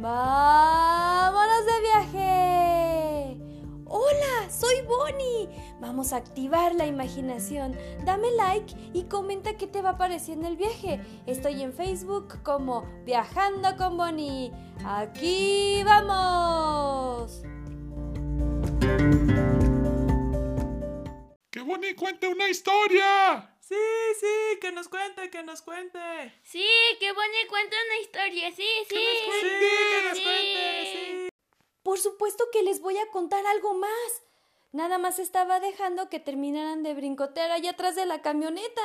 [0.00, 3.38] ¡Vámonos de viaje!
[3.86, 4.50] ¡Hola!
[4.50, 5.48] ¡Soy Bonnie!
[5.80, 7.74] Vamos a activar la imaginación.
[8.04, 11.00] Dame like y comenta qué te va pareciendo el viaje.
[11.26, 14.52] Estoy en Facebook como Viajando con Bonnie.
[14.84, 17.42] ¡Aquí vamos!
[21.66, 23.58] ¡Que Bonnie cuente una historia!
[23.58, 23.74] Sí,
[24.20, 25.98] sí, que nos cuente, que nos cuente.
[26.44, 26.64] Sí,
[27.00, 28.94] que Bonnie cuente una historia, sí, sí.
[28.94, 31.28] Sí, que nos cuente, sí.
[31.82, 34.22] Por supuesto que les voy a contar algo más.
[34.70, 38.82] Nada más estaba dejando que terminaran de brincotear allá atrás de la camioneta.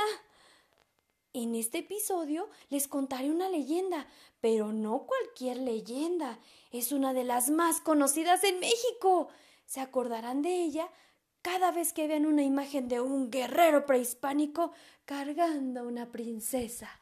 [1.33, 4.07] En este episodio les contaré una leyenda,
[4.39, 6.39] pero no cualquier leyenda.
[6.71, 9.29] Es una de las más conocidas en México.
[9.67, 10.89] Se acordarán de ella
[11.41, 14.71] cada vez que vean una imagen de un guerrero prehispánico
[15.05, 17.01] cargando a una princesa.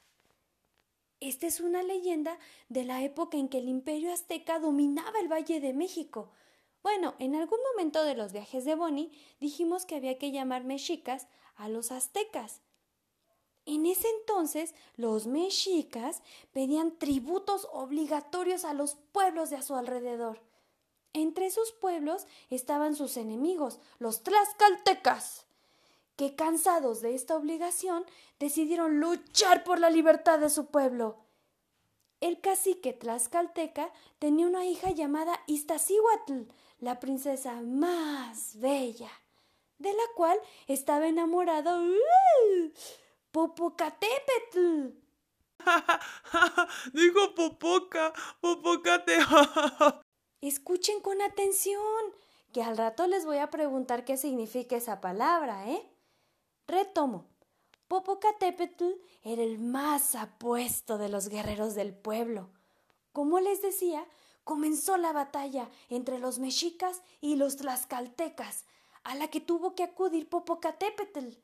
[1.20, 5.60] Esta es una leyenda de la época en que el imperio azteca dominaba el Valle
[5.60, 6.32] de México.
[6.82, 11.28] Bueno, en algún momento de los viajes de Bonnie dijimos que había que llamar mexicas
[11.56, 12.62] a los aztecas.
[13.66, 20.49] En ese entonces los mexicas pedían tributos obligatorios a los pueblos de a su alrededor.
[21.14, 25.46] Entre esos pueblos estaban sus enemigos, los tlaxcaltecas,
[26.16, 28.06] que cansados de esta obligación
[28.40, 31.18] decidieron luchar por la libertad de su pueblo.
[32.22, 39.10] El cacique tlaxcalteca tenía una hija llamada Iztaccíhuatl, la princesa más bella,
[39.78, 40.38] de la cual
[40.68, 42.72] estaba enamorado ¡uh!
[43.32, 44.90] Popocatépetl.
[46.94, 49.20] Dijo Popoca, Popocate.
[50.42, 51.80] Escuchen con atención,
[52.54, 55.86] que al rato les voy a preguntar qué significa esa palabra, ¿eh?
[56.68, 57.26] Retomo.
[57.90, 58.86] Popocatépetl
[59.24, 62.52] era el más apuesto de los guerreros del pueblo.
[63.12, 64.06] Como les decía,
[64.44, 68.66] comenzó la batalla entre los mexicas y los tlaxcaltecas,
[69.04, 71.38] a la que tuvo que acudir Popocatépetl.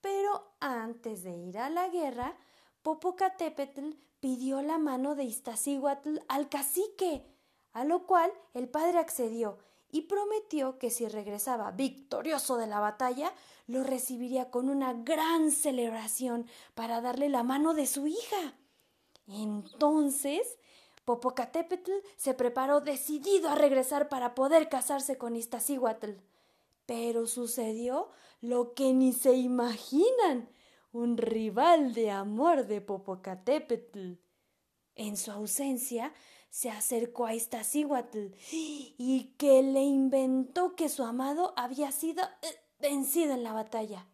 [0.00, 2.36] Pero antes de ir a la guerra,
[2.82, 7.26] Popocatépetl pidió la mano de Iztaccíhuatl al cacique,
[7.72, 9.58] a lo cual el padre accedió
[9.92, 13.32] y prometió que si regresaba victorioso de la batalla,
[13.66, 18.54] lo recibiría con una gran celebración para darle la mano de su hija.
[19.26, 20.58] Entonces,
[21.04, 26.12] Popocatépetl se preparó decidido a regresar para poder casarse con Iztaccíhuatl.
[26.86, 28.10] Pero sucedió
[28.40, 30.48] lo que ni se imaginan,
[30.92, 34.14] un rival de amor de Popocatépetl.
[34.96, 36.12] En su ausencia,
[36.50, 43.34] se acercó a Iztaccíhuatl y que le inventó que su amado había sido eh, vencido
[43.34, 44.06] en la batalla.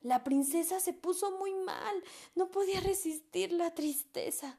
[0.00, 2.02] La princesa se puso muy mal,
[2.34, 4.58] no podía resistir la tristeza.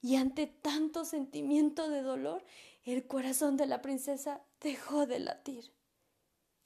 [0.00, 2.44] Y ante tanto sentimiento de dolor,
[2.84, 5.72] el corazón de la princesa dejó de latir.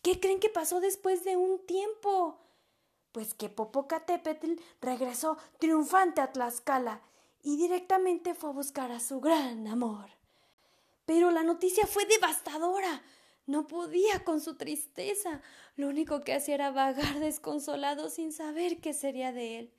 [0.02, 2.38] ¿Qué creen que pasó después de un tiempo?
[3.12, 7.02] Pues que Popocatépetl regresó triunfante a Tlaxcala
[7.46, 10.10] y directamente fue a buscar a su gran amor.
[11.04, 13.04] Pero la noticia fue devastadora.
[13.46, 15.42] No podía con su tristeza.
[15.76, 19.72] Lo único que hacía era vagar desconsolado sin saber qué sería de él.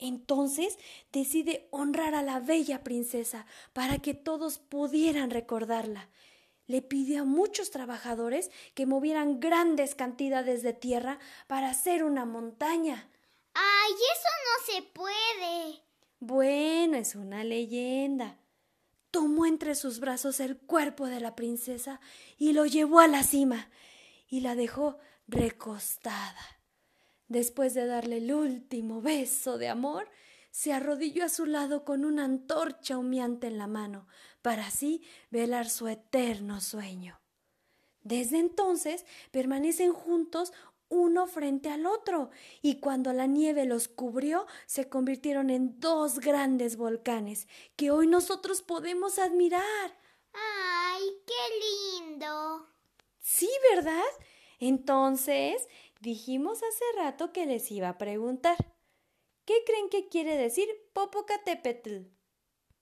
[0.00, 0.76] Entonces
[1.12, 6.10] decide honrar a la bella princesa para que todos pudieran recordarla.
[6.66, 13.08] Le pidió a muchos trabajadores que movieran grandes cantidades de tierra para hacer una montaña.
[13.54, 15.84] ¡Ay, eso no se puede!
[16.26, 18.38] Bueno, es una leyenda.
[19.10, 22.00] Tomó entre sus brazos el cuerpo de la princesa
[22.38, 23.68] y lo llevó a la cima
[24.26, 24.96] y la dejó
[25.28, 26.62] recostada.
[27.28, 30.08] Después de darle el último beso de amor,
[30.50, 34.06] se arrodilló a su lado con una antorcha humeante en la mano,
[34.40, 37.20] para así velar su eterno sueño.
[38.02, 40.54] Desde entonces permanecen juntos
[40.94, 42.30] uno frente al otro,
[42.62, 48.62] y cuando la nieve los cubrió, se convirtieron en dos grandes volcanes que hoy nosotros
[48.62, 49.98] podemos admirar.
[50.32, 52.68] ¡Ay, qué lindo!
[53.20, 54.02] Sí, ¿verdad?
[54.60, 55.66] Entonces,
[56.00, 58.56] dijimos hace rato que les iba a preguntar.
[59.44, 62.06] ¿Qué creen que quiere decir Popocatépetl?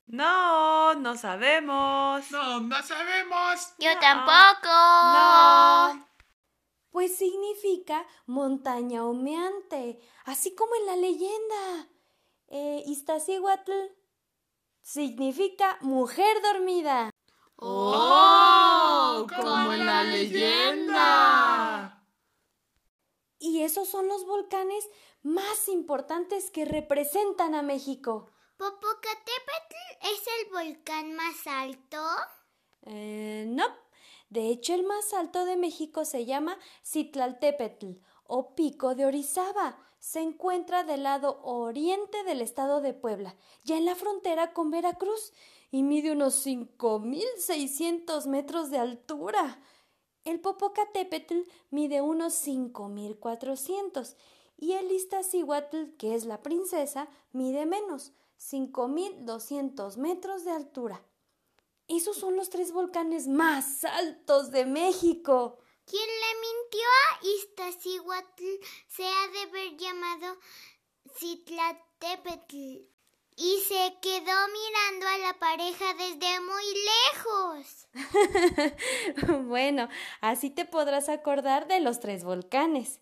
[0.07, 2.31] No, no sabemos.
[2.31, 3.75] No, no sabemos.
[3.79, 4.01] Yo No.
[4.01, 4.69] tampoco.
[4.69, 5.32] No.
[7.17, 11.89] Significa montaña humeante, así como en la leyenda.
[12.49, 13.73] Eh, Iztaccíhuatl
[14.81, 17.11] significa mujer dormida.
[17.57, 19.27] ¡Oh!
[19.29, 22.05] Como en la leyenda.
[23.39, 24.89] Y esos son los volcanes
[25.23, 28.33] más importantes que representan a México.
[28.57, 32.05] ¿Popocatépetl es el volcán más alto?
[32.83, 33.65] Eh, no.
[34.33, 39.77] De hecho, el más alto de México se llama Citlaltépetl o Pico de Orizaba.
[39.99, 45.35] Se encuentra del lado oriente del estado de Puebla, ya en la frontera con Veracruz,
[45.71, 49.61] y mide unos 5.600 metros de altura.
[50.25, 54.17] El Popocatépetl mide unos 5.400
[54.57, 61.05] y el Iztaccíhuatl, que es la princesa, mide menos, 5.200 metros de altura.
[61.93, 65.59] Esos son los tres volcanes más altos de México.
[65.85, 68.45] Quien le mintió a Iztaccíhuatl
[68.89, 70.39] se ha de haber llamado
[71.19, 72.89] Citlatépetl
[73.37, 76.65] y se quedó mirando a la pareja desde muy
[77.13, 77.89] lejos.
[79.49, 79.91] bueno,
[80.23, 83.01] así te podrás acordar de los tres volcanes.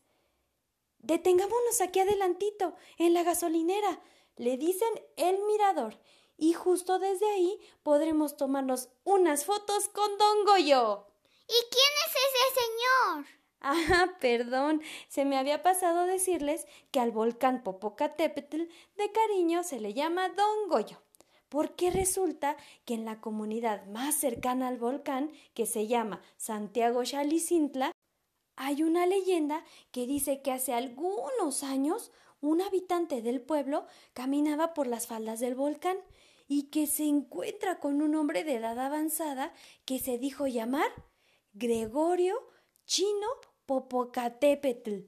[0.98, 4.00] Detengámonos aquí adelantito, en la gasolinera.
[4.34, 5.96] Le dicen el mirador
[6.40, 11.06] y justo desde ahí podremos tomarnos unas fotos con Don Goyo.
[11.46, 13.26] ¿Y quién es ese señor?
[13.60, 18.62] Ah, perdón, se me había pasado decirles que al volcán Popocatépetl
[18.96, 21.02] de cariño se le llama Don Goyo,
[21.50, 22.56] porque resulta
[22.87, 27.92] que en la comunidad más cercana al volcán, que se llama Santiago Xalicintla,
[28.56, 33.84] hay una leyenda que dice que hace algunos años un habitante del pueblo
[34.14, 35.98] caminaba por las faldas del volcán
[36.52, 39.55] y que se encuentra con un hombre de edad avanzada
[39.85, 40.91] que se dijo llamar
[41.52, 42.35] Gregorio
[42.87, 43.29] Chino
[43.67, 45.05] Popocatépetl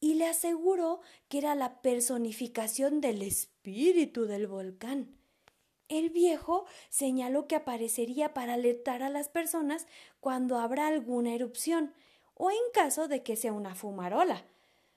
[0.00, 5.16] y le aseguró que era la personificación del espíritu del volcán.
[5.86, 9.86] El viejo señaló que aparecería para alertar a las personas
[10.18, 11.94] cuando habrá alguna erupción
[12.34, 14.44] o en caso de que sea una fumarola.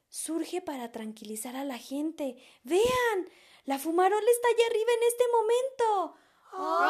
[0.09, 2.35] Surge para tranquilizar a la gente.
[2.63, 3.29] Vean,
[3.67, 6.15] la fumarola está allá arriba en este momento.
[6.53, 6.87] ¡Oh!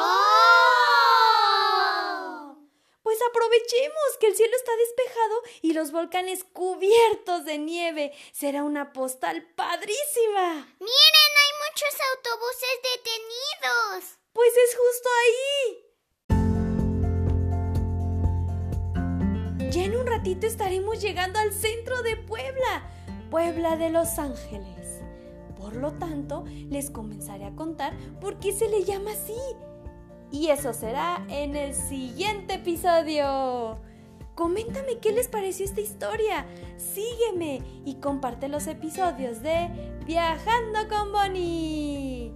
[3.02, 8.12] Pues aprovechemos que el cielo está despejado y los volcanes cubiertos de nieve.
[8.32, 10.54] Será una postal padrísima.
[10.78, 14.18] Miren, hay muchos autobuses detenidos.
[14.32, 15.84] Pues es justo ahí.
[19.72, 22.88] Ya en un ratito estaremos llegando al centro de Puebla,
[23.30, 24.77] Puebla de Los Ángeles.
[25.58, 29.34] Por lo tanto, les comenzaré a contar por qué se le llama así.
[30.30, 33.78] Y eso será en el siguiente episodio.
[34.34, 36.46] Coméntame qué les pareció esta historia.
[36.76, 39.68] Sígueme y comparte los episodios de
[40.06, 42.32] Viajando con Bonnie.